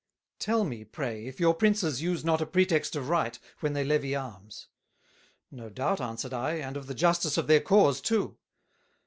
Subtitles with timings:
[0.39, 4.15] "Tell me, pray, if your Princes use not a pretext of Right, when they levy
[4.15, 4.67] Arms:"
[5.51, 8.35] "No doubt," answered I, "and of the Justice of their Cause too."